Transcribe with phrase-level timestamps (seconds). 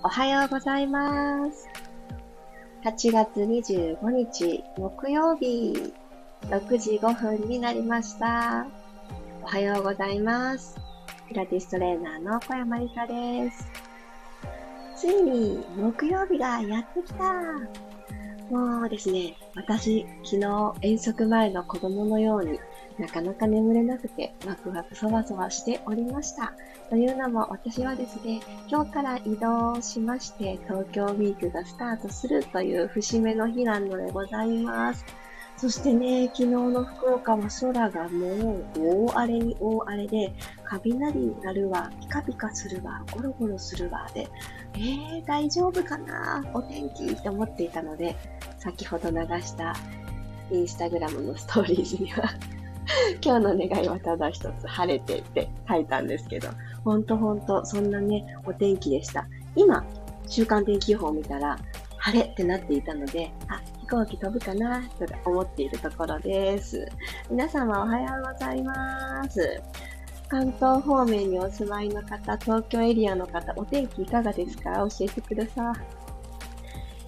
[0.00, 1.66] おはようございます。
[2.84, 5.92] 8月25日木曜日
[6.42, 8.68] 6時5分になりました。
[9.42, 10.76] おはようございます。
[11.28, 13.66] ピラティストレーナーの小山理香です。
[14.94, 17.32] ついに木曜日がやってきた。
[18.50, 22.60] もうですね、私、昨日遠足前の子供のように
[22.98, 26.52] なかなか眠れなくてワクワクそわそわしておりました。
[26.90, 35.04] というのも私はですね、今日から移動しまして東京ウィークがスタートするという節目の日なのでございます。
[35.58, 40.32] そしてね、昨日の福岡は空がもう大荒れに大荒れで、
[40.64, 44.28] 雷鳴るわ、ピカピカするわ、ゴロゴロするわで、
[44.74, 48.16] えー、大丈夫かなお天気って思っていたので、
[48.58, 49.74] 先ほど流した
[50.52, 52.30] インスタグラムのストーリーズには
[53.24, 56.48] 今日の願いはただ一つ晴れてって書いたんですけど、
[56.84, 59.26] ほんとほんと、そんなね、お天気でした。
[59.54, 59.84] 今、
[60.26, 61.58] 週間天気予報を見たら、
[61.98, 66.86] 晴れってなっていたので、あ、飛行機飛ぶかなと思っているところです。
[67.30, 69.60] 皆様おはようございます。
[70.28, 74.74] 関東方面にお住まいの方、東京エリアの方、お天気いかがですか？
[74.88, 75.72] 教えてくださ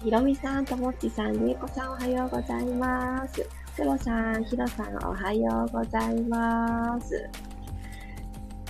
[0.01, 0.05] い。
[0.05, 3.47] ひろみさん、ともっちさん、りえこさんおはようございます。
[3.75, 7.29] くろさん、ひろさん、おはようございます。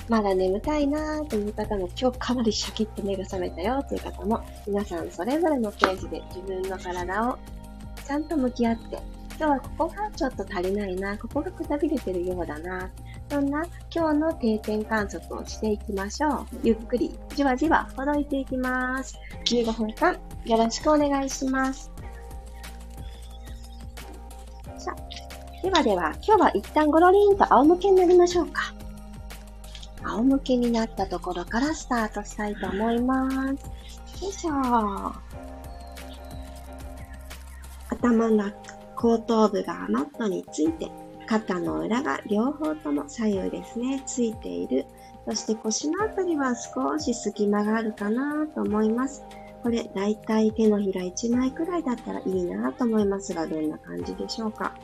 [0.08, 7.38] まだ眠たいなーという方も、今日かなりシャキッと目が覚めたよという方も、皆さんそれぞれのページで自分の体を
[8.05, 9.02] ちゃんと向き合って、
[9.39, 12.89] 今日はここがちょっと足りないな、ここがくたびれてるようだな、
[13.30, 16.45] そんな今日の定点観測をしていきましょう。
[16.63, 19.17] ゆっくり、じわじわほどいていきます。
[19.45, 21.91] 15分間、よろしくお願いします。
[24.81, 28.73] さあ、ではでは、今日は一旦ゴロリンと仰向けになりましょうか。
[30.01, 33.35] 仰向けになったところからスタートしたいと思います。
[34.23, 34.52] よいしょ。
[37.89, 38.52] 頭の
[38.95, 40.89] 後頭部がマットについて、
[41.27, 44.87] 肩の裏が両方とも左右ですね、ついている。
[45.30, 49.23] そして腰のあたりは少し隙間があるかなと思います。
[49.64, 54.76] これ、だいたい手のひら1枚くらいだったらいいなと思いますが、どんな感じでしょうか。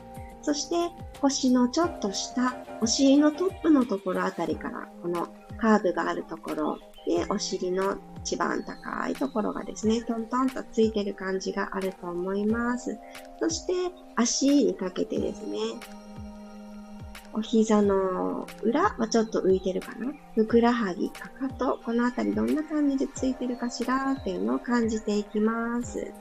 [0.42, 0.76] そして、
[1.20, 12.98] 腰のちょっと下、お尻のトップのところあたりから、このカーブがあるところで、お尻の一番高いところがですね、トントンとついてる感じがあると思います。
[13.40, 13.72] そして、
[14.14, 15.58] 足にかけてですね、
[17.32, 26.12] お膝の裏はちょっと浮いてるかなふくらはぎ、かかと、このあたりどんな感じでついてるかしらっていうのを感じていきます。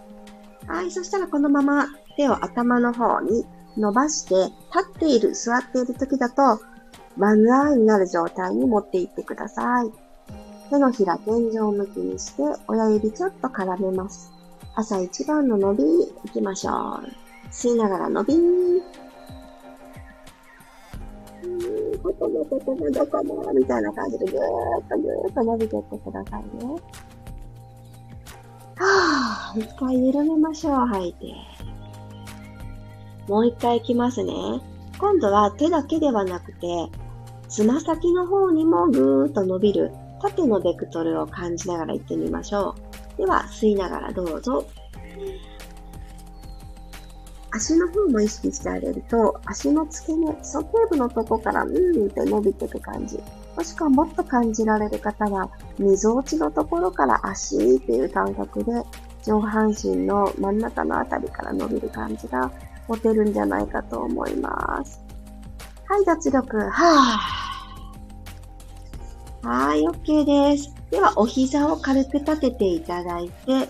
[0.67, 3.46] はい、そしたらこのまま手を頭の方に
[3.78, 6.59] 伸ばして、立っている、座っている時だと、
[7.17, 9.91] ワンアイになる状態に持っていってください。
[10.69, 14.31] 手のひら天井向きにして、親指ちょっと絡めます。
[14.75, 15.84] 朝一番の伸び、
[16.25, 17.28] いきましょう。
[17.51, 18.34] 吸いながら伸び
[22.03, 24.40] ここもここもどこも、みたいな感じでぐーっ
[24.90, 26.75] とぐーっと伸びてってくださいね。
[28.75, 31.34] はぁ、一回緩めましょう、吐いて。
[33.28, 34.34] もう一回いきますね。
[35.00, 36.90] 今度は手だけではなくて、
[37.50, 39.91] つま先の方にもぐーっと伸びる
[40.22, 42.75] 縦のベクトルを感じながら行ってみましょ
[43.16, 43.18] う。
[43.18, 44.66] では、吸いながらどうぞ。
[47.52, 53.19] 足の方も意識してあげると、足の付け根、鼠径部のとこからうんって伸びていく感じ。
[53.56, 55.50] もしくはもっと感じられる方は、
[55.80, 58.72] 溝落ちのところから足っていう感覚で、
[59.24, 62.52] 上半身の真ん中のあたりから伸びる感じが
[62.88, 65.02] 持てるんじゃないかと思います。
[65.88, 66.58] はい、脱力。
[66.58, 69.47] はぁ。
[69.47, 70.74] はい、OK です。
[70.91, 73.69] では、お膝を軽く立てていただいて、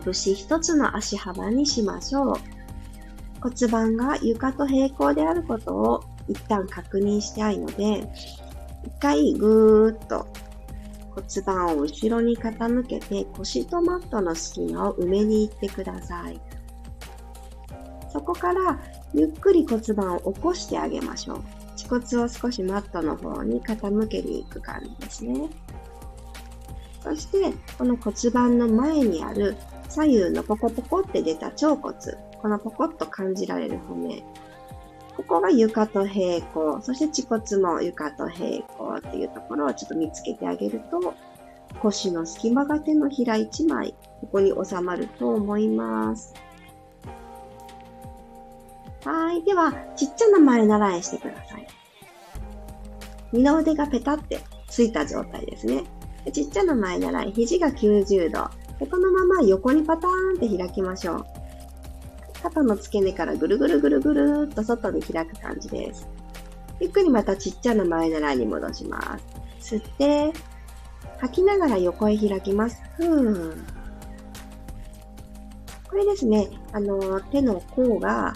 [0.00, 2.36] 拳一つの足幅にしましょう。
[3.40, 8.08] 骨盤が床と平行であることを一旦確認したいので、
[8.84, 10.26] 一回ぐーっと
[11.10, 16.40] 骨盤を後ろに傾けて腰とマットの隙間を埋めに行ってください。
[18.12, 18.80] そこから
[19.14, 21.42] ゆっくり骨盤を起こしてあげましょう。
[21.72, 25.48] 恥骨を少しマットの方に傾けに行く感じですね。
[27.02, 29.56] そして、この骨盤の前にある
[29.92, 31.94] 左右のポコポコって出た腸骨、
[32.40, 34.24] このポコッと感じられる骨。
[35.14, 41.12] ここが床と平行、そして恥骨も床と平行っていうところをちょっと見つけてあげると、
[41.80, 46.32] 腰の隙間が手のひら1枚、ここに収まると思います。
[49.04, 49.42] はい。
[49.42, 51.66] では、ちっちゃな前習いしてください。
[53.32, 55.84] 二の腕がペタってついた状態ですね。
[56.32, 58.61] ちっちゃな前習い、肘が90度。
[58.78, 61.26] でこのまま横にパターンって開きましょう。
[62.42, 66.08] 肩の付け根からぐるぐるぐるぐるっと外に開く感じです。
[66.80, 69.18] ゆっくりまたちっちゃな前習いに戻しま
[69.60, 69.76] す。
[69.76, 70.32] 吸って、
[71.20, 72.82] 吐きながら横へ開きます。
[72.96, 73.66] ふーん。
[75.88, 78.34] これですね、あの、手の甲が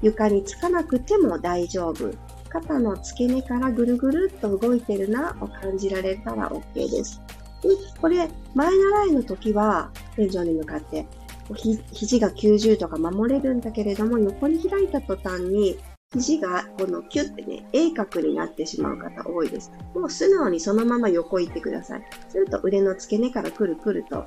[0.00, 2.10] 床につかなくても大丈夫。
[2.48, 7.20] 肩の付け根からぐるぐるっと動いてるなを感じられたら OK です。
[7.62, 7.68] で、
[8.00, 11.06] これ、前習いの時は、天井に向かって、
[11.54, 15.78] ひ肘が90度か守れるんだけれども、横に開いた途端に、
[16.12, 19.72] 肘がこのキュッてね、鋭角になってしまう方多いです。
[19.94, 22.02] もう素直にそのまま横行ってください。
[22.28, 24.24] すると腕の付け根からくるくると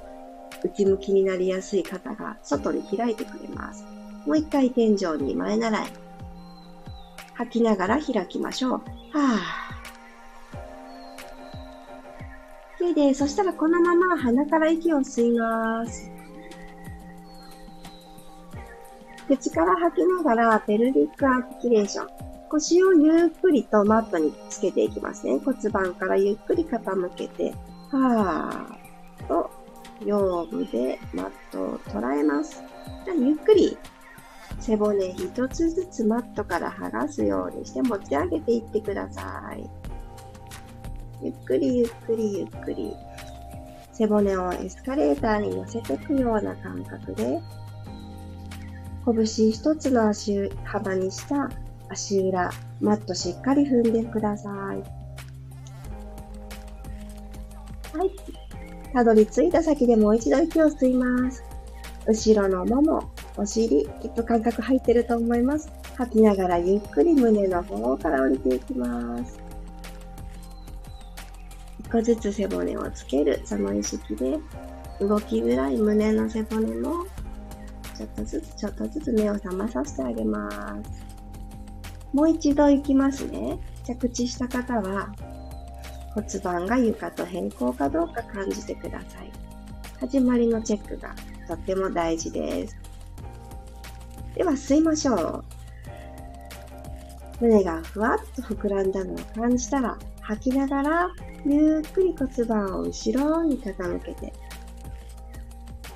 [0.63, 3.85] 内向きになりやすい方が外に開いてくれます。
[4.25, 5.87] もう一回天井に前習い。
[7.33, 8.71] 吐きながら開きましょう。
[8.71, 9.69] はぁ。
[12.89, 13.13] OK で。
[13.13, 16.12] そしたらこのまま鼻から息を吸います。
[19.27, 22.07] 口から吐きながらペルリックアーキュレーション。
[22.50, 25.39] 腰をゆっくりとマットにつけていきますね。
[25.45, 27.53] 骨盤からゆっくり傾けて、
[27.91, 29.51] はーと
[30.03, 32.63] 腰部でマットを捉えます。
[33.15, 33.77] ゆっくり
[34.59, 39.78] 背骨一つずつマットから剥がすようにして持ち上げていってください。
[41.21, 42.94] ゆっくりゆっくりゆっくり
[43.94, 47.42] 背骨をエスカレーターに乗せていくような感覚で
[49.06, 51.50] 拳一つの足幅にした
[51.89, 54.54] 足裏、マットしっかり踏んでください。
[57.98, 58.12] はい。
[58.94, 61.44] たどり着いた先でもう一度息を吸います。
[62.07, 65.71] 後ろのもも、お尻、きっと感覚入ってると思います。
[65.98, 69.48] 吐きながらゆっくり胸の方から降りていきます。
[71.89, 74.38] 一個ずつ背骨をつける、その意識で、
[75.00, 77.07] 動きづらい胸の背骨も、
[77.97, 80.51] ちょっとずつちょっとずつ目を覚まさせてあげま
[80.83, 81.06] す。
[82.13, 83.57] もう一度行きますね。
[83.83, 85.12] 着地した方は、
[86.13, 89.31] 骨盤が床と平行かどうか感じてください。
[90.00, 91.15] 始まりのチェックが
[91.47, 92.77] とっても大事です。
[94.35, 95.44] では吸いましょう。
[97.42, 101.09] 胸がふわっと膨らんだのを感じたら吐きながら
[101.45, 104.33] ゆっくり骨盤を後ろに傾けて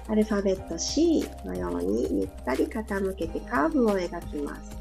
[0.08, 4.72] アルファベット C のようにゆったり傾けてカーブを描きます。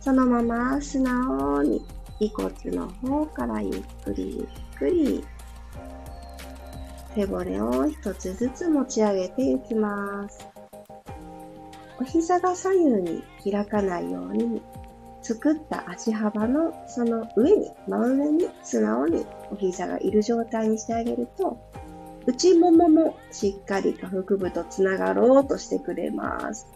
[0.00, 1.82] そのまま素直に
[2.20, 5.24] 尾骨の方からゆっくりゆっくり
[7.14, 10.46] 背骨を一つずつ持ち上げていきます。
[12.00, 14.60] お膝が左右に開かないように
[15.24, 21.58] 作った足幅のその上に、真上に素直にお膝がいる状態にしてあげると、
[22.26, 26.66] 内もももしっかりと腹部とつながろうとしてくれます。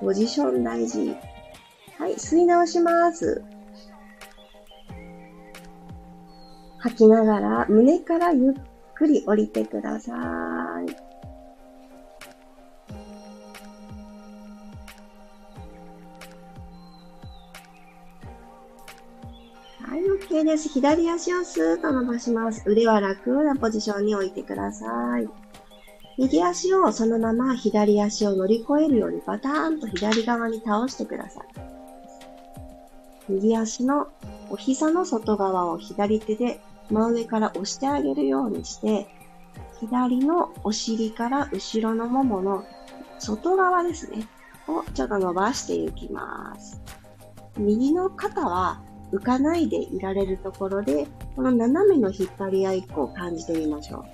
[0.00, 1.16] ポジション大事。
[1.98, 3.42] はい、吸い直します。
[6.78, 8.54] 吐きながら胸からゆっ
[8.94, 10.12] くり降りてくださ
[10.86, 11.11] い。
[20.32, 20.70] です。
[20.70, 22.62] 左足をスーッと伸ばします。
[22.66, 25.28] 腕は楽なポジションに置いてください。
[26.16, 31.44] 右足をそのまま左足を乗り越えるようにバターンと左側に倒してください。
[33.28, 34.08] 右足の
[34.48, 39.06] お膝の外側を左手で真上から押してあげるようにして、
[39.80, 42.64] 左のお尻から後ろのももの
[43.18, 44.26] 外側ですね、
[44.66, 46.80] をちょっと伸ばしていきます。
[47.58, 48.80] 右の肩は
[49.12, 54.04] 浮かないでいられるところで、この斜めの引っ張り合いを感じてみましょう。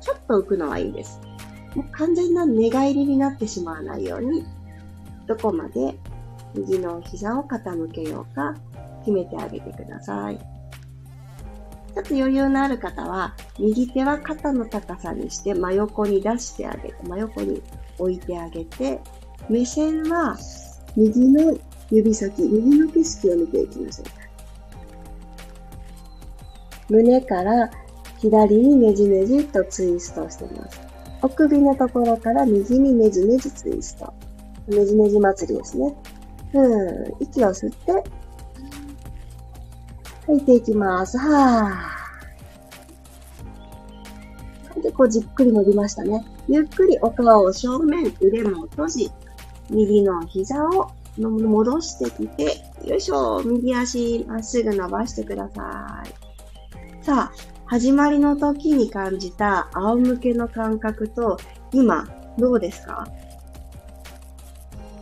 [0.00, 1.20] ちょっと浮くのはいいです。
[1.74, 4.44] もう完全な寝返りになってしまわないように、
[5.26, 5.96] どこまで
[6.54, 8.54] 右の膝を傾けようか
[9.00, 10.38] 決めてあげてください。
[10.38, 17.62] ちょっと余裕のある方は、右手は肩の高さにして真横に出してあげて、真横に
[17.98, 19.00] 置いてあげて、
[19.48, 20.36] 目線は
[20.96, 21.56] 右の
[21.90, 24.19] 指先、右の景色を見ていきましょう。
[26.90, 27.70] 胸から
[28.18, 30.80] 左にねじねじとツイストしています。
[31.22, 34.12] お首のところから右にねじねじツイスト。
[34.68, 35.94] ねじねじ祭りですね。
[36.54, 37.16] う。
[37.20, 38.04] 息を吸って、
[40.26, 41.16] 吐いていきます。
[41.18, 44.82] はぁ。
[44.82, 46.24] で、こうじっくり伸びましたね。
[46.48, 49.10] ゆっくりお顔を正面、腕も閉じ、
[49.70, 56.19] 右の膝を戻してきて、よいしょ、右足まっすぐ伸ばしてください。
[57.02, 57.32] さあ、
[57.64, 61.38] 始まりの時に感じた仰向けの感覚と
[61.72, 62.06] 今
[62.38, 63.08] どうですか？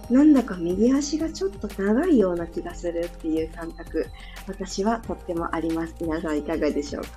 [0.08, 4.06] なんだか右足がちょっと長いような気がするっていう感覚、
[4.46, 5.96] 私はとってもあります。
[6.00, 7.10] 皆さんいかがでしょうか？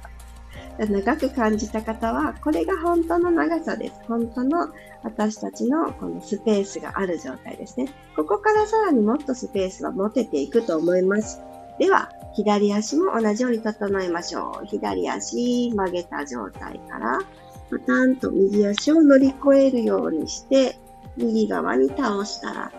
[0.79, 3.93] 長く感じた方は、これが本当の長さです。
[4.07, 4.69] 本当の
[5.03, 7.93] 私たちのこのスペースがある状態ですね。
[8.15, 11.39] ここからさらにもっとスペースは持てていくと思います。
[11.79, 14.65] では、左足も同じように整えましょう。
[14.65, 17.19] 左足曲げた状態から、
[17.69, 20.77] パタンと右足を乗り越えるようにして、
[21.17, 22.71] 右側に倒したら、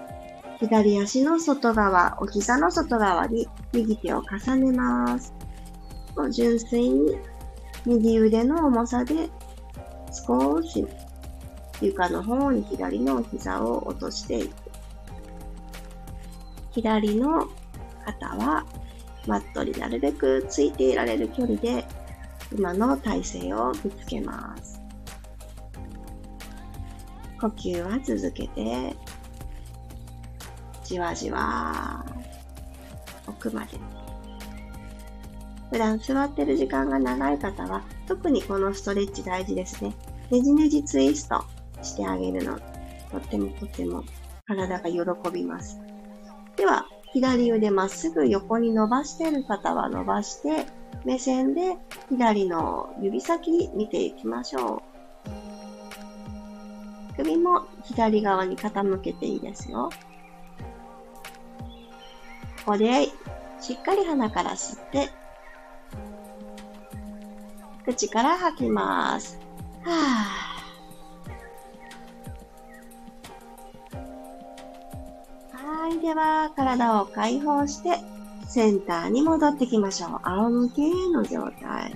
[0.58, 5.34] 左足の外側、お膝の外側に右手を重ねます。
[6.30, 7.18] 純粋に
[7.84, 9.28] 右腕の重さで
[10.26, 10.86] 少し
[11.80, 14.54] 床の方に左のお膝を落としていく。
[16.70, 17.48] 左の
[18.04, 18.64] 肩は
[19.26, 21.84] マットになるべくついていられる距離で
[22.52, 24.80] 今の体勢をぶつけます。
[27.40, 28.94] 呼吸は続けて、
[30.84, 32.04] じわじわ
[33.26, 33.78] 奥まで。
[35.70, 39.94] 普段座ってる時間が長い方は、特にこのストレッチ大事ですね。
[40.30, 41.44] ねじねじツイスト
[41.82, 42.58] してあげるの、
[43.10, 44.04] とってもとっても
[44.46, 45.80] 体が喜びます。
[46.56, 50.66] では、左腕まっすぐ横に伸ばしている方は伸ばして、
[51.04, 51.76] 目線で
[52.08, 54.82] 左の指先見ていきましょう。
[57.16, 59.90] 首も左側に傾けていいですよ。
[62.64, 63.06] ここで
[63.60, 65.10] しっかり鼻から吸って
[67.84, 69.38] 口から吐きます。
[69.82, 70.51] はぁ。
[76.02, 77.90] では、体を解放して、
[78.48, 80.10] センターに戻ってきましょう。
[80.24, 80.82] 仰向け
[81.12, 81.94] の状態。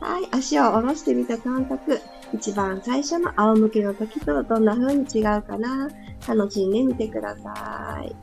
[0.00, 0.28] はい。
[0.30, 1.98] 足を下ろしてみた感覚。
[2.34, 5.88] 一番最初の仰向けの時とどんな風に違うかな
[6.28, 8.14] 楽しんでみてください。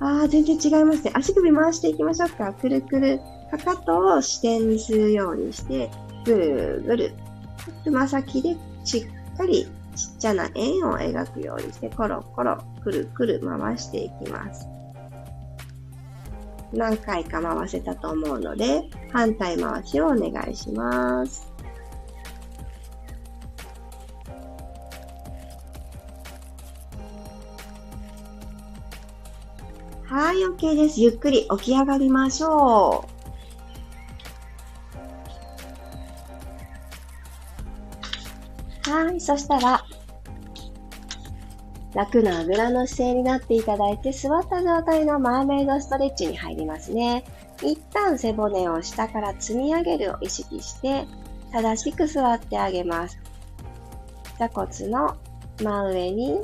[0.00, 1.12] ああ、全然違いますね。
[1.14, 2.52] 足首回していきましょうか。
[2.52, 3.20] くるくる。
[3.52, 5.88] かかとを支点にするようにして、
[6.24, 7.14] ぐるぐる。
[7.84, 9.68] つま先でしっかり
[10.00, 14.66] ちっちゃな円を描くようにして、コロコロ、くるくる回していきます。
[16.72, 21.50] 何回か回せたと思うので、反対回しをお願いします。
[30.04, 31.00] はい、OK です。
[31.00, 33.04] ゆっくり起き上がりましょ
[38.86, 38.90] う。
[38.90, 39.20] はい。
[39.20, 39.84] そしたら、
[42.00, 47.24] 楽なあぐらの姿勢になっていただいて、座った状態のマーメイドストレッチに入りますね。
[47.62, 51.04] 一旦背骨を下から積み上げるを意識して、
[51.52, 53.18] 正しく座ってあげます。
[54.38, 55.14] 座骨の
[55.62, 56.40] 真上に、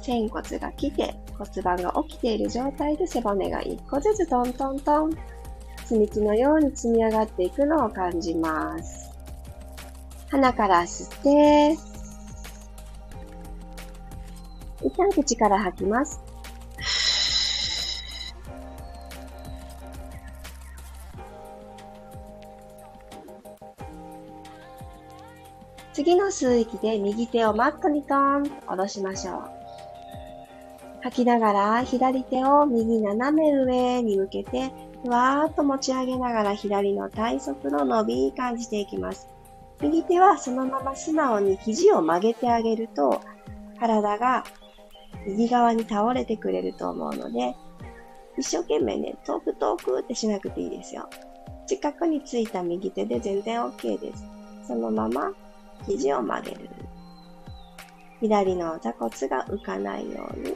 [0.00, 5.10] 仙骨が来て骨盤が起きている状態で背骨が一個ずつトントントン、
[5.86, 9.10] 積み木のように積み上がっていくのを感じます。
[10.30, 11.76] 鼻から吸って、
[14.86, 16.20] 一旦口から吐きます。
[25.92, 29.42] 次の吸う息で右手をマットにトーン下ろしましょう。
[31.02, 34.70] 吐きながら左手を右斜め上に向けて、
[35.02, 39.26] ふわーっと持ち上げながら左の体側の伸び感じていきます。
[39.80, 43.20] 右手はそのまま素直に肘を曲げてあげると、
[43.80, 44.44] 体が
[45.26, 47.54] 右側に倒れてくれると思うので、
[48.38, 51.08] 一生懸命ね、遠く遠くってしなくていいですよ。
[51.66, 54.24] 近くについた右手で全然 OK です。
[54.66, 55.32] そのまま
[55.86, 56.70] 肘を曲げる。
[58.20, 60.54] 左の座骨が浮かないように。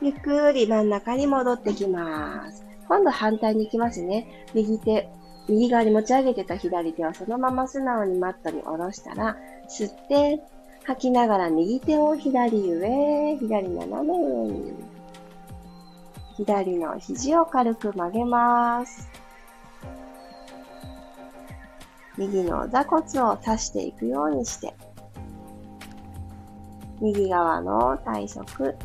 [0.00, 2.64] ゆっくり真ん中に戻ってきます。
[2.88, 4.46] 今度反対に行きますね。
[4.54, 5.08] 右手
[5.48, 9.36] 右側に持ち上げてた左手はそのまま素直にマットに下ろしたら、
[9.68, 10.40] 吸って、
[10.84, 14.74] 吐きながら右手を左上、左斜め上に。
[16.36, 19.08] 左の肘を軽く曲げます。
[22.18, 24.74] 右の座骨を刺していくようにして、
[27.00, 28.76] 右側の体側、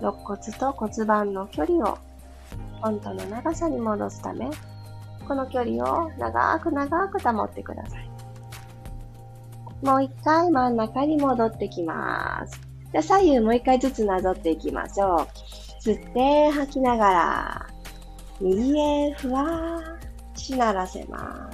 [0.00, 1.98] 肋骨と骨盤の距離を
[2.80, 4.50] 本当の長さに戻すため、
[5.26, 8.09] この距離を長く長く保ってください。
[9.82, 12.60] もう一回真ん中に戻ってきます。
[12.92, 15.28] じゃ左右もう一回ずつなぞっていきましょう。
[15.82, 17.66] 吸って吐きながら、
[18.40, 21.50] 右へふわーしならせま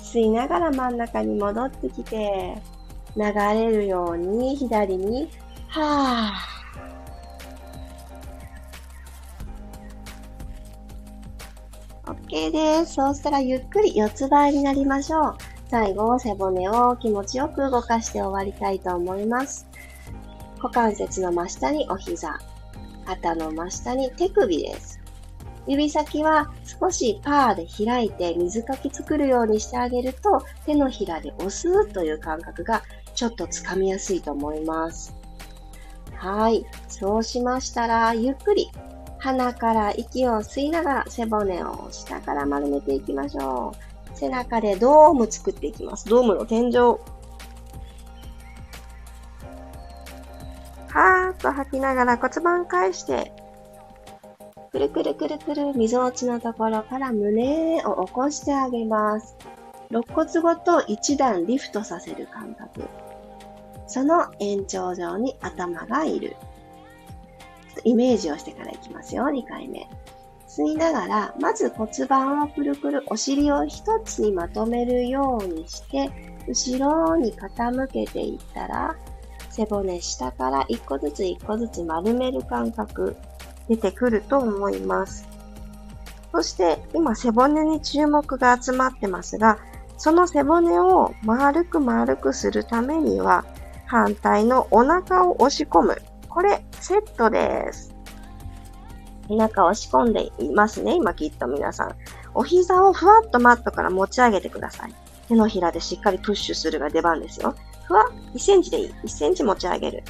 [0.00, 0.18] す。
[0.18, 2.60] 吸いながら真ん中に戻ってきて、
[3.16, 5.30] 流れるように左に、
[5.68, 6.57] はぁ。
[12.48, 12.94] OK です。
[12.94, 15.36] そうしたらゆっくり四つ倍になりましょう。
[15.68, 19.68] 最後、背骨を気持ちよく動かして終わりたいと思います。
[20.56, 22.38] 股関節の真下にお膝、
[23.04, 24.98] 肩の真下に手首です。
[25.66, 32.82] 指先は少しパーで開いて水かき作るようにしてあげると手のひらで押すという感覚が
[33.14, 35.14] ちょっとつかみやすいと思います。
[36.14, 36.64] はい。
[36.88, 38.70] そうしましたら、ゆっくり
[39.18, 43.74] 鼻から息を吸いながら背骨を下から丸めていきましょ
[44.14, 44.16] う。
[44.16, 46.08] 背中でドーム作っていきます。
[46.08, 46.76] ドームの天井。
[46.76, 53.32] はーっと吐きながら骨盤返して、
[54.72, 59.36] くるくるくるくる、溝落ちのところから胸を起こしてあげます。
[59.90, 62.82] 肋骨ごと一段リフトさせる感覚。
[63.86, 66.36] その延長上に頭がいる。
[67.84, 69.88] イメージをしてからいきますよ、2回目。
[70.48, 76.10] 吸いながら、まず骨盤をくるくる、お尻を一つにまとめるようにして、
[76.48, 78.96] 後ろに傾けていったら、
[79.50, 83.16] 背骨下から一個ずつ一個ずつ丸める感覚
[83.68, 85.28] 出てくると思います。
[86.32, 89.58] そして今背骨に注目が集まってますが、
[89.96, 93.44] その背骨を丸く丸くするためには、
[93.86, 96.02] 反対のお腹を押し込む。
[96.38, 97.92] これ、セットです。
[99.28, 101.96] お腹を押し込んでいますね、今きっと皆さん。
[102.32, 104.94] お膝をふわっとマットから持ち上げてください。
[105.26, 107.56] 手のひらでしっかりプッシュするが出番ですよ。
[107.88, 108.04] ふわ
[108.34, 108.94] 1センチでいい。
[109.02, 110.04] 1センチ持ち上げる。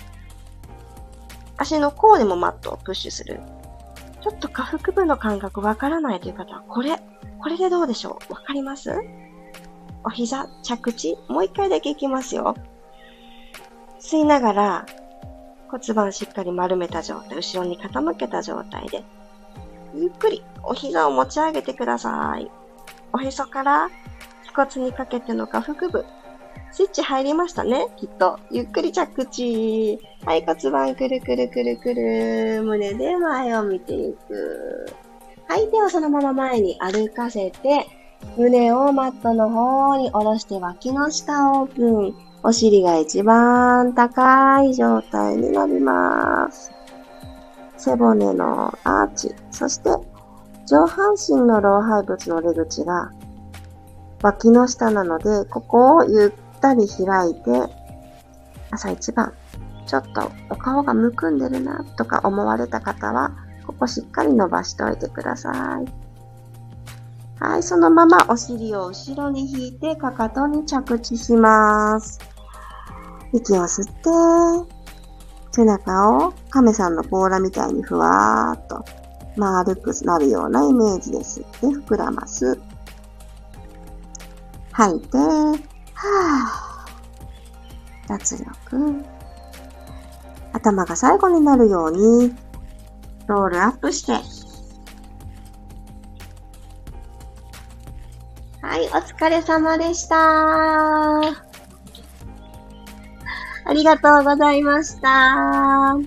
[1.57, 3.41] 足の甲でもマットをプッシュする。
[4.21, 7.01] ちょっと下腹部の感覚わからないという方は、これ、
[7.39, 8.35] これでどうでしょう？
[8.35, 8.95] わかります？
[10.05, 12.55] お膝、着地、もう一回だけいきますよ。
[13.99, 14.87] 吸いながら、
[15.71, 19.05] 骨盤しっかり丸めた状態、後ろに傾けた状態で、
[19.95, 22.51] ゆっくりお膝を持ち上げてください。
[23.13, 23.91] おへそから
[24.45, 26.05] 気骨にかけての下腹部、
[26.71, 28.39] スイッチ入りましたね、きっと。
[28.51, 29.99] ゆっくり着地。
[30.25, 32.63] はい、骨盤くるくるくるくる。
[32.63, 34.87] 胸で前を見ていく。
[35.49, 37.87] はい、手をそのまま前に歩かせて、
[38.37, 42.28] 胸をマットの方に下ろして脇の下オープン。
[42.49, 46.73] お尻が一番高い状態になります。
[47.77, 49.91] 背骨のアーチ、そして
[50.67, 53.13] 上半身の老廃物の出口が
[54.23, 57.51] 脇の下なので、ここをゆったり開いて、
[58.71, 59.35] 朝一番、
[59.87, 63.33] ちょっとお顔がむくんでるなとか思われた方は、
[63.67, 67.45] ここしっかり伸ばしておいてください。
[67.45, 72.38] はい、そのままお尻を後ろに引いて、かかとに着地します。
[73.33, 74.73] 息を吸って、
[75.53, 78.85] 背中を亀さんの甲羅みたいにふわーっと
[79.37, 81.41] 丸くなるようなイメージです。
[81.41, 82.59] で、膨らます。
[84.73, 88.09] 吐いて、はぁ。
[88.09, 89.05] 脱力。
[90.53, 92.35] 頭が最後になるように、
[93.27, 94.13] ロールアップして、
[98.63, 101.48] はい、お疲れ様でした。
[103.69, 105.11] ありがとうございました。
[105.11, 105.99] あ、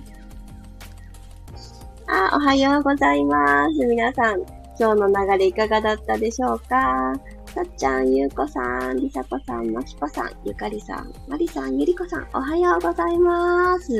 [2.34, 3.86] おはようございます。
[3.86, 4.40] 皆さん、
[4.80, 7.14] 今日の流れいかがだったでしょうか？
[7.54, 8.60] さっちゃん、ゆうこさ
[8.92, 13.92] ん、りさこさん、まきこさん、ゆかりさん、まりさん、ゆりこさん、おはようございます。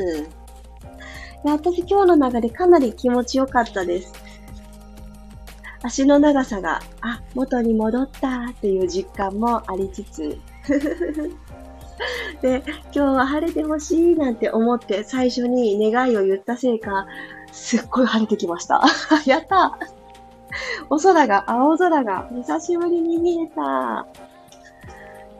[1.44, 4.12] いや、私今日の流れかなり気持ちよかったです。
[5.82, 10.36] 足の長さが、あ、元に戻ったっていう実感もありつつ、
[12.40, 17.06] で、今日は晴れてほしいなんて思って最初に願いを言ったせいか、
[17.52, 18.82] すっごい晴れてきました。
[19.26, 19.78] やった
[20.90, 24.06] お空が、青空が久しぶりに見えた。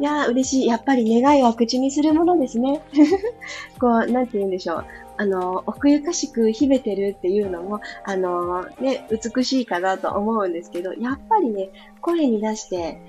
[0.01, 0.67] いやー、嬉しい。
[0.67, 2.83] やっぱり願いは口にするものですね。
[3.79, 4.85] こう、なんて言うんでしょう。
[5.19, 11.71] あの、奥ゆかしく秘めてるっていうのも、あの、ね、美しいかなと思うんですけど、やっぱりね、
[12.01, 13.01] 声に出して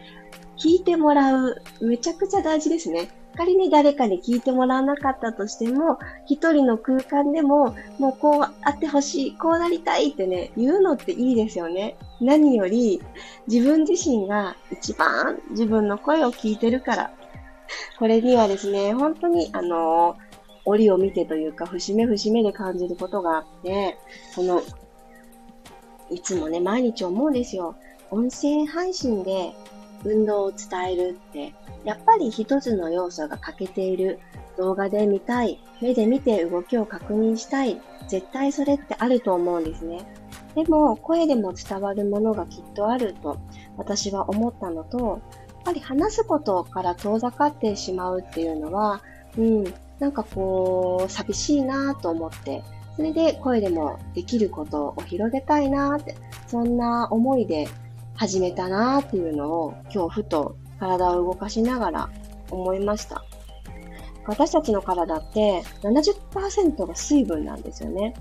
[0.58, 3.10] 聞いてもらう、めちゃくちゃ大事ですね。
[3.36, 11.98] 仮に誰かに聞いてもらわなかったとしても、一人の空間でも、もうこうあってほしい、こうなりたいってね、言うのっていいですよね。
[12.22, 13.02] 何より、
[13.48, 17.12] 自分自身が一番自分の声を聞いてるから。
[17.98, 20.16] これにはですね、本当に、あの
[20.66, 23.98] 折を見てというか、節目節目で感じることがあって、
[24.36, 24.62] この、
[26.12, 27.76] いつもね、毎日思うんですよ。
[28.12, 29.54] 音声配信で
[30.06, 34.20] 運動を伝えるって、やっぱり一つの要素が欠けている。
[34.58, 35.60] 動画で見たい。
[35.82, 37.82] 目で見て動きを確認したい。
[38.08, 40.06] 絶対それってあると思うんですね。
[40.56, 43.40] でも、声でも伝わるものがきっとあると
[43.78, 49.02] 私は思ったのと、やっぱり話すことから遠ざかってしまうっていうのは、
[49.38, 49.64] うん、
[50.00, 52.64] なんかこう、寂しいなと思って、
[52.96, 56.16] それで声でもできることを広げたいなって、
[56.48, 57.68] そんな思いで
[58.16, 62.10] 始めたなーっていうのを今日ふと体を動かしながら
[62.52, 63.24] 思いました。
[64.26, 68.14] 私たちの体って70%が水分なんですよね。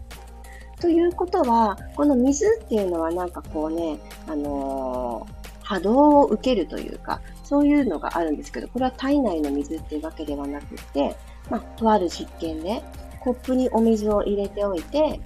[0.80, 11.14] ということは、この水っていうのはなんかこうね、あのー、波動を受けるというか、そういうのがあるんですけど、これは体内の水っていうわけではなくて、
[11.50, 12.82] まあ、とある実験で、
[13.20, 15.20] コップにお水を入れておいて、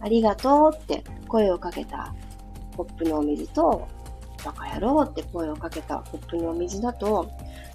[0.00, 2.14] ありがとうって声をかけた
[2.76, 3.88] コップのお水と、
[4.44, 7.30] バカ野郎って声をかけたコップのお水だと、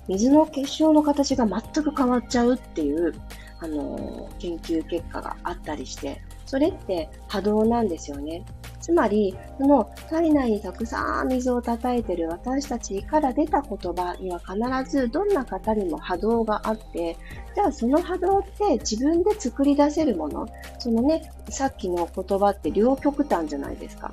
[0.08, 3.14] 水の結晶の形が全く変わっちゃうっていう、
[3.60, 8.46] あのー、研究結果があったりして、それって波動なんですよね。
[8.86, 17.18] つまり、その体内にたくさん水を叩いてる私たちから出た言葉には必ずどんな方にも波動があって、
[17.56, 20.48] じゃあその波動って自分で作り出せるもの、
[20.78, 24.12] そのね、さっきの言葉って両極端じゃないですか。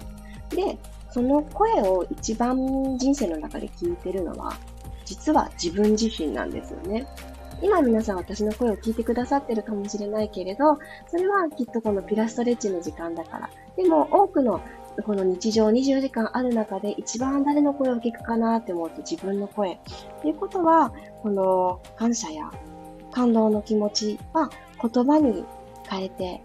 [0.48, 0.78] で、
[1.12, 2.56] その声を一番
[2.98, 4.54] 人生の中で聞いてるのは、
[5.04, 7.06] 実は自分自身なんですよね。
[7.62, 13.50] 今皆さん私の声を聞いてくださってるかもしれないけれど、それはきっとこのピラストレッチの時間だから。
[13.76, 14.60] でも多くの
[15.04, 19.78] この日常24時間ある中で一番誰の声を聞くかなって思うと自分の声。
[20.20, 22.50] ということは、この感謝や
[23.10, 25.44] 感動の気持ちは言葉に
[25.88, 26.42] 変えて、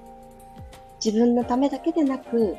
[1.03, 2.55] 自分のためだけでなく、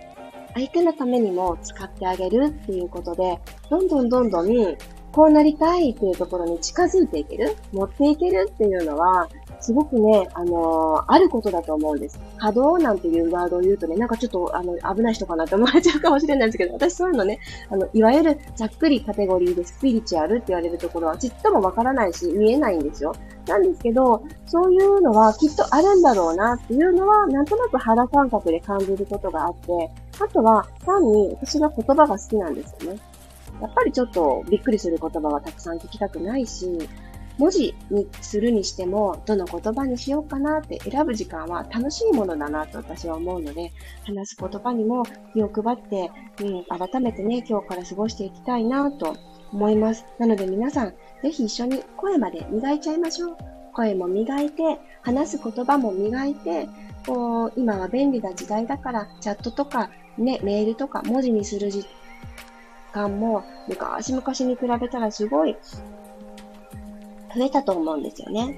[0.58, 3.38] 相手のためにも使ってあげるっていうことで、
[3.70, 4.76] どんどんどんどん
[5.12, 9.28] こうなりたいっていうところに近づいていける、持っていけるっていうのは、
[9.60, 12.18] すごくね、あのー、あることだと思うんです。
[12.38, 17.40] 稼働なんていうワードを言うとね、なんかちょっと、あの、危ない人かなって思われちゃうかもしれないんですけど、私そういうのね、
[17.70, 23.14] あの、いわゆるざっくりカテゴリーでスピリチュアルって言われるところはちっともわからないし、見えないんですよ。
[23.46, 29.90] なんですけど、そういうのはきっとあるんだろうなっていうのは、なんとなく肌感覚で感じることがあって、
[30.20, 33.00] あとは、単に私が言葉が好きなんですよね。
[33.60, 36.78] やっぱりちょっとびっくりする言葉はたくさん聞きたくないし、
[37.38, 43.72] 文字にするにしても、どの言葉にしようかなって選ぶ時間は楽しいものだなと私は思うので、
[44.05, 46.11] 話す言葉にも気を配って、
[46.42, 49.16] うん、改めてね、今日から過ごしていきたいなと
[49.53, 50.05] 思います。
[50.18, 53.37] なので皆さん、ぜひ一緒に声まで磨いちゃいましょう。
[53.72, 56.68] 声も磨いて、話す言葉も磨いて、
[57.07, 61.87] こう、今は便利な時代だから、チャットとか、ね、メールとか文字にする時
[62.92, 65.57] 間も昔々に比べたらすごい
[67.34, 68.54] 増えたと思うんですよね。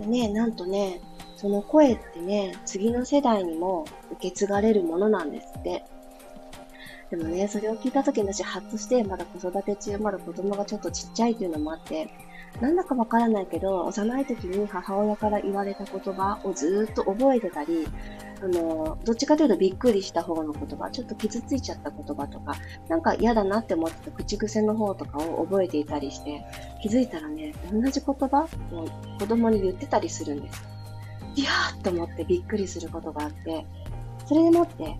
[0.00, 1.00] でね、なんとね、
[1.36, 5.84] その声ってね、次の世代にも受け継がれるものなんですって。
[7.10, 12.08] でもね、それを聞いた時に私、ハッとして、まだ子育て中、まだ子供がちょっとちっちゃいっていうのもあって、
[12.60, 17.88] なんだかわからないけど、幼い時に母親から言われた言葉をずっと覚えてたり、
[18.42, 22.54] あの、どっちかというとびっくりした方の言葉、ちょっと傷ついちゃった言葉とか、
[22.88, 26.44] なんか嫌だなって思ってた口癖の方とかを覚えていたりして、
[26.82, 30.62] 気づいたらね、同じ言葉を子供に言ってたりするんです。
[31.36, 33.66] いやーと思ってびっくりすることがあって、
[34.26, 34.96] それでもって、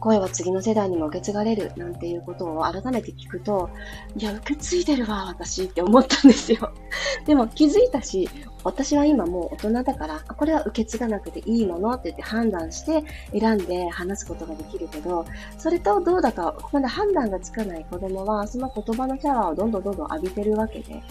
[0.00, 3.70] 声は次の世代にも受け継がれるなんていうことを改めて聞くと、
[4.16, 6.72] いや、受け継いでるわ、私って思ったんですよ。
[7.26, 8.28] でも気づいたし、
[8.64, 13.04] 私は今もう大人だから、これは受け継がなくていいものって言って判断して
[13.38, 15.24] 選んで話すことができるけど、
[15.58, 21.02] それとどうだかまだ判断がつかない子供は、その言葉のシャワーをどんどんどんどん浴びてるわけで、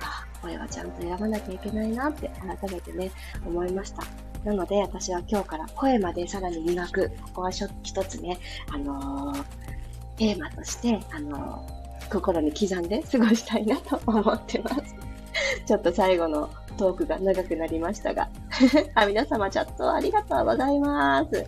[0.00, 3.12] あ、これはちゃんと選ばなきゃいけないなって改めてね、
[3.46, 4.31] 思いました。
[4.44, 7.10] なので、私は今日から声までさらに磨く。
[7.22, 7.68] ここは一
[8.04, 8.38] つね、
[8.70, 9.44] あのー、
[10.16, 14.96] テーマとして、あのー、心に刻んで過ごしたいなと思ってます。
[15.66, 18.28] ちょっと最後のトークが長くなりましたが。
[18.94, 21.46] あ皆様、チャットありがとうございます。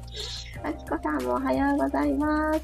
[0.62, 2.60] あきこさんもおはようございます。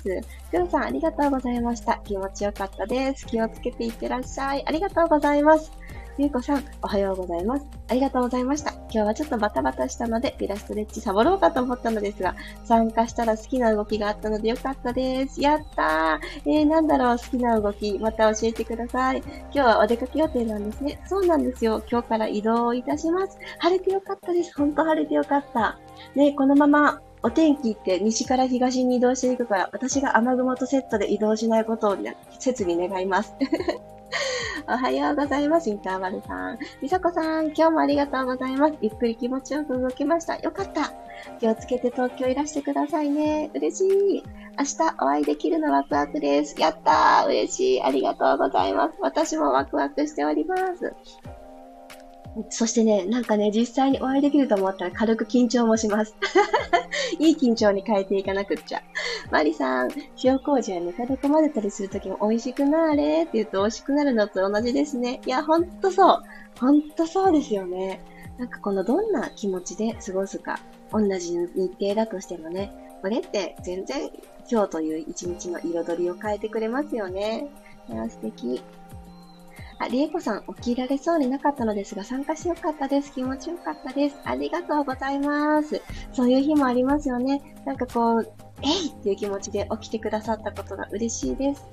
[0.50, 2.00] くろさんありがとうございました。
[2.04, 3.26] 気持ちよかったです。
[3.26, 4.62] 気をつけていってらっしゃい。
[4.66, 5.70] ありがとうございます。
[6.20, 7.66] ゆうこさん、おはようございます。
[7.88, 8.72] ありがとうございました。
[8.72, 15.40] 今日はちょっとバタバタしたので、ピラストレッチサボろうかと思ったのですが、参加したら好きな動きがあったのでよかったです。
[15.40, 19.22] やったーえー、なんだろう、好きな動き、また教えてください。
[19.24, 21.00] 今日はお出かけ予定なんですね。
[21.06, 21.82] そうなんですよ。
[21.90, 23.38] 今日から移動いたします。
[23.58, 24.54] 晴れてよかったです。
[24.54, 25.78] ほんと晴れてよかった。
[26.14, 31.96] ね、このままお天気って西から東に移動していくから、私が雨雲とセットで移動しないことを
[32.38, 33.34] 切に願います。
[34.68, 35.70] おはようございます。
[35.70, 36.58] インターバルさん。
[36.80, 38.74] みさこさん、今日もありがとうございます。
[38.80, 40.36] ゆっくり気持ちよく動きました。
[40.38, 40.92] よかった。
[41.38, 43.50] 気をつけて東京いらしてくださいね。
[43.54, 44.22] 嬉しい。
[44.58, 46.60] 明日お会いできるのワクワクです。
[46.60, 47.26] やったー。
[47.26, 47.82] 嬉しい。
[47.82, 48.94] ありがとうございます。
[49.00, 50.94] 私もワクワクしております。
[52.48, 56.14] そしてね、なんかね、実際にお会いできると思ったら軽く緊張もします。
[57.18, 58.82] いい緊張に変えていかなくっちゃ。
[59.30, 59.90] マリさん、
[60.22, 65.20] 塩麹やぬか床混ぜたりするときも美味しくなーれって言うと美味しくなるのと同じですね。
[65.26, 66.22] いや、ほんとそう。
[66.58, 68.00] ほんとそうですよね。
[68.38, 70.60] なんかこのどんな気持ちで過ごすか。
[70.92, 72.72] 同じ日程だとしてもね。
[73.02, 74.10] これって全然
[74.50, 77.48] 今日という一日の彩りを変えてくれますよね。
[77.88, 78.62] いや、素敵。
[79.80, 83.12] あ、りえこさん、起きられそうになかったのですが、参加してよかったです。
[83.14, 84.16] 気持ちよかったです。
[84.24, 85.80] ありがとうございます。
[86.12, 87.40] そういう日もありますよね。
[87.64, 91.64] なんかこう、えいっていう気持ちで起きてくださったことが嬉しいです。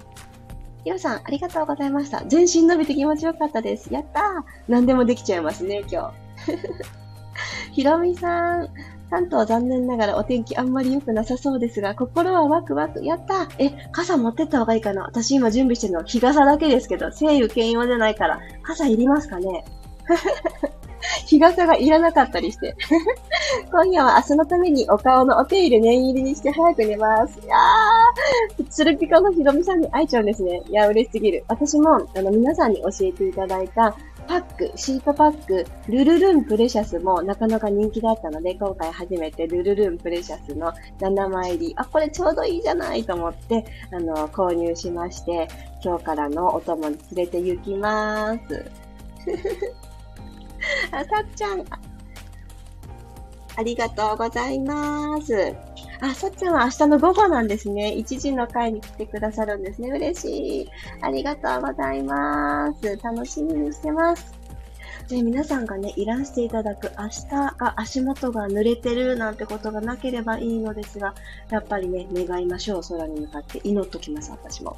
[0.86, 2.24] ひろさん、ありがとうございました。
[2.28, 3.94] 全身伸びて気持ちよかったです。
[3.94, 4.24] やったー
[4.70, 6.14] 何でもできちゃいますね、今
[6.46, 7.74] 日。
[7.76, 8.70] ひろみさん、
[9.10, 13.04] 関東残念ながらお天気あんまり良くなさそうですが、心はワクワク。
[13.04, 19.64] やったえ、傘持ってった方がいいかな私今準備してるのは日傘だけですけど、晴雨兼用じゃないから、傘いりますかね
[21.26, 22.76] 日傘がいらなかったりして。
[23.72, 27.40] 今夜は明日のためにお顔のお手入れ念入りにして早く寝ます。
[27.40, 30.62] いやー、つるぴかのひろみさんに会えちゃうんですね。
[30.68, 31.44] いや、嬉しすぎる。
[31.48, 33.96] 私も、あの、皆さんに教えていただいた、
[34.28, 45.48] パック、シートパック、ルルルンプレシャスもなかなか人気だったので、今回初めてルルルンプレシャスの7枚入り、あ、これちょうどいいじゃないと思って、あの、購入しまして、
[45.84, 48.66] 今日からのお供に連れて行きます。
[50.92, 51.66] あ、さっちゃん、
[53.56, 55.67] ありがとうございます。
[56.00, 57.94] あ、さっちゃんは明日の午後なんですね。
[57.98, 59.90] 1時の会に来てくださるんですね。
[59.90, 60.70] 嬉しい。
[61.02, 62.98] ありがとうございます。
[63.04, 64.37] 楽しみにしてます。
[65.10, 71.16] で、皆さんがね、いらしていただく明日が足元が濡れてるなんてことがなければいいのですが、
[71.50, 72.82] やっぱりね、願いましょう。
[72.82, 74.76] 空に向かって祈っときます、私も。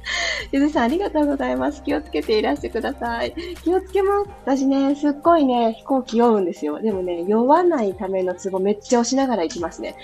[0.52, 1.82] ゆずさん、ありがとうございます。
[1.82, 3.34] 気をつけていらしてください。
[3.64, 4.30] 気をつけます。
[4.44, 6.78] 私ね、すっごいね、飛行機酔うんですよ。
[6.80, 9.96] でもね、酔わないためのツボめっちゃ押しながら行きますね。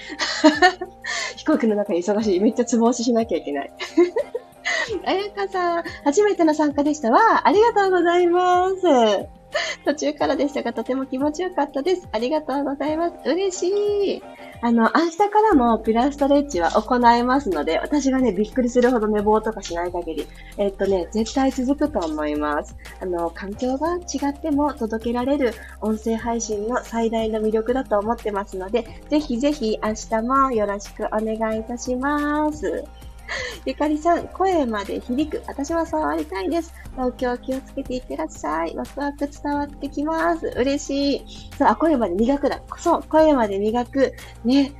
[1.37, 2.41] 飛行機の中に忙しい。
[2.41, 3.73] めっちゃツボ押ししなきゃいけない。
[5.05, 7.47] あやかさん、初めての参加でしたわ。
[7.47, 9.36] ありがとうございます。
[9.85, 12.09] 途中からでしたが、とても気持ちよかったです。
[12.13, 13.17] ありがとうございます。
[13.25, 13.69] 嬉し
[14.17, 14.23] い。
[14.63, 22.75] あの、明日からもピラストレッチは行えますので、私がね、びっくりするほど寝坊とかしない限り、えっとね、絶対続くと思います。
[23.01, 32.85] あの、環境が違っても届けられる音声配信の最大の魅力だと思ってますので、ぜひぜひ明日もよろしくお願いいたします。
[33.65, 35.43] ゆかりさん、声まで響く。
[35.47, 36.73] 私は触りたいです。
[36.93, 38.75] 東京気をつけていってらっしゃい。
[38.77, 40.47] ワクワク伝わってきます。
[40.57, 41.27] 嬉しい。
[41.59, 42.61] そう、あ、声まで磨くだ。
[42.79, 44.13] そう、声まで磨く。
[44.45, 44.73] ね。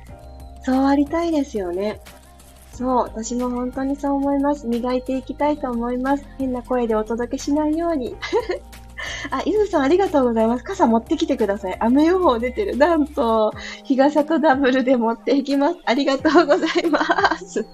[0.63, 2.01] 触りたいですよね。
[2.73, 4.67] そう、私も本当にそう思います。
[4.67, 6.25] 磨いていきたいと思います。
[6.37, 8.15] 変な声でお届けしないように。
[9.31, 10.63] あ、伊豆さんありがとうございます。
[10.63, 11.77] 傘持ってきてください。
[11.79, 12.77] 雨予報出てる。
[12.77, 15.77] なんと、日傘とダブルで持っていきます。
[15.85, 16.99] ありがとうございま
[17.37, 17.65] す。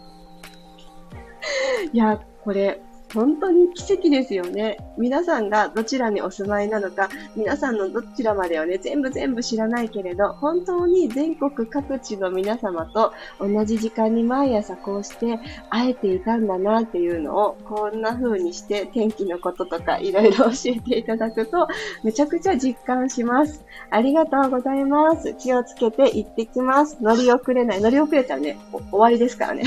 [1.92, 2.82] いや、これ、
[3.14, 4.78] 本当に奇跡ですよね。
[4.98, 21.68] 皆さんがどちらにお住まいなのか、皆さんのどちらまではね、全部全部知らないけれど、本当に全国各地の皆様と同じ時間に毎朝こうして会えていたんだなっていうのを、こんな風にして天気のこととかいろいろ教えていただくと、
[22.04, 23.64] めちゃくちゃ実感します。
[23.92, 25.36] ありがとうございます。
[25.36, 26.98] 気をつけて行ってきます。
[27.00, 27.82] 乗り遅れない。
[27.82, 29.66] 乗り遅れたらね、終わりですからね。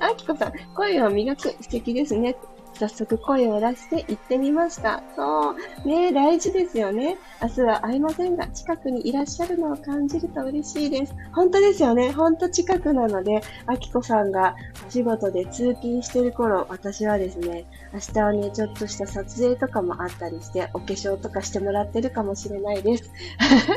[0.00, 1.42] あきこさん、声を磨く。
[1.60, 2.36] 素敵ですね。
[2.82, 5.04] 早速声を出して行ってみました。
[5.14, 5.88] そう。
[5.88, 7.16] ね大事ですよね。
[7.40, 11.14] 明日は会いませんが、近くにいらっしゃるのを感じると嬉しいです。
[11.32, 12.10] 本当ですよね。
[12.10, 23.12] 本当近くなので、あきこさんがお仕事で通勤してる頃、私はですね、明日はね、ちょっとした撮影とかもあったりして、お化粧とかしてもらってるかもしれないです。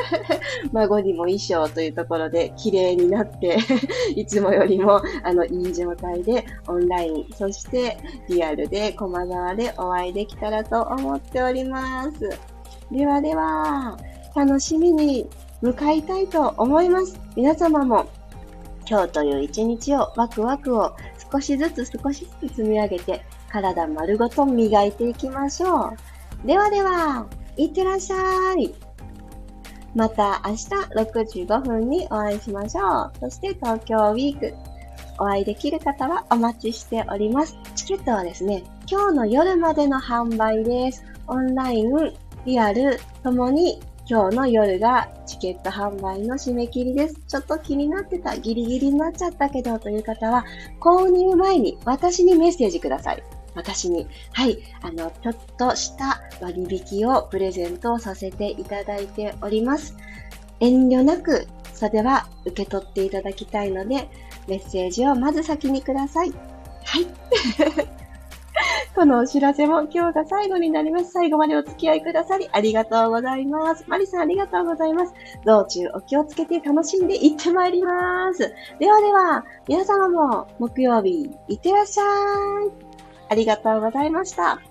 [0.73, 3.59] 孫にも衣装というところで綺麗になって
[4.15, 7.97] いつもよりも、あの、いい状態でオンライン、そして
[8.29, 12.29] リアルで駒沢でお会いできたらと思っております。
[12.91, 13.97] ではでは、
[14.35, 15.29] 楽しみに
[15.61, 17.19] 向かいたいと思います。
[17.35, 18.05] 皆様も
[18.87, 20.95] 今日という一日をワクワクを
[21.31, 25.93] 少しずつ少しずつ積み上げて体丸ごと磨いていきましょ
[26.43, 26.47] う。
[26.47, 27.25] ではでは、
[27.57, 28.75] いってらっしゃい。
[29.95, 33.11] また明日6時5分にお会いしましょう。
[33.21, 34.53] そして東京ウィーク、
[35.19, 37.57] お会いできる方はお待ちしております。
[37.75, 41.03] チケットはですね、今日の夜までの販売です。
[41.27, 42.13] オンライン、
[42.45, 47.19] リアルともに今日の夜がチケット販売の締め切りです。
[47.27, 50.45] ちょっと気になってた、ギリギリになっちゃったけどという方は、
[50.79, 53.23] 購入前に私にメッセージください。
[53.55, 54.07] 私に。
[54.33, 54.59] はい。
[54.81, 59.95] あの、ちょっとした割引をプレゼントさせていただいております。
[60.59, 64.07] 遠慮なく、それは受け取っていただきたいので、
[64.47, 66.31] メッセージをまず先にください。
[66.31, 67.07] はい。
[68.95, 71.11] このお知らせも今日が最後になります。
[71.11, 73.83] 最後までお付き合いくださりありがとうございます。
[73.87, 75.13] マリさんありがとうございます。
[75.45, 78.53] 道中お気をつけて楽しんでいってまいります。
[78.79, 82.05] ではでは、皆様も木曜日いってらっしゃい。
[83.29, 84.61] ありがとうございました。